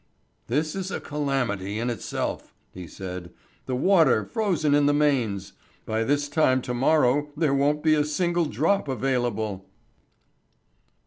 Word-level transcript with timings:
"This 0.47 0.73
is 0.75 0.89
a 0.89 0.99
calamity 0.99 1.77
in 1.77 1.91
itself," 1.91 2.55
he 2.73 2.87
said. 2.87 3.31
"The 3.67 3.75
water 3.75 4.25
frozen 4.25 4.73
in 4.73 4.87
the 4.87 4.95
mains! 4.95 5.53
By 5.85 6.03
this 6.03 6.27
time 6.27 6.63
to 6.63 6.73
morrow 6.73 7.29
there 7.37 7.53
won't 7.53 7.83
be 7.83 7.93
a 7.93 8.03
single 8.03 8.45
drop 8.45 8.87
available." 8.87 9.69